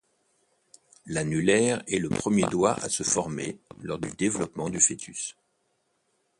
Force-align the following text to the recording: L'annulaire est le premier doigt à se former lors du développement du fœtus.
L'annulaire 1.05 1.83
est 1.87 1.99
le 1.99 2.09
premier 2.09 2.41
doigt 2.49 2.73
à 2.83 2.89
se 2.89 3.03
former 3.03 3.59
lors 3.83 3.99
du 3.99 4.09
développement 4.09 4.71
du 4.71 4.79
fœtus. 4.81 5.35